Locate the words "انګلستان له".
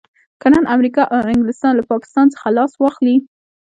1.33-1.83